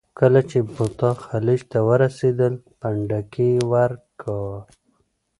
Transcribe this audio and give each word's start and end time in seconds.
کله 0.19 0.39
چې 0.49 0.57
بوتا 0.73 1.11
خلیج 1.25 1.61
ته 1.71 1.79
ورسېدل، 1.89 2.53
پنډکی 2.79 3.49
یې 3.55 3.63
ورک 3.71 4.17
و. 4.37 4.39